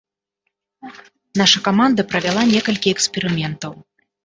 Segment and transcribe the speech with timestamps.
[1.41, 3.79] Наша каманда правяла некалькі эксперыментаў.